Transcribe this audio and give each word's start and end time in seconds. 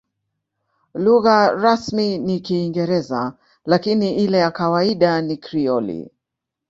Lugha 0.93 1.51
rasmi 1.53 2.17
ni 2.17 2.39
Kiingereza, 2.39 3.33
lakini 3.65 4.13
ile 4.23 4.37
ya 4.37 4.51
kawaida 4.51 5.21
ni 5.21 5.37
Krioli. 5.37 6.11